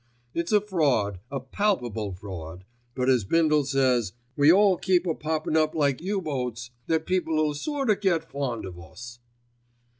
[0.33, 2.65] It's a fraud, a palpable fraud,
[2.95, 7.53] but as Bindle says, we all keep "a poppin' up like U boats, that people'll
[7.53, 9.19] sort o' get fond of us."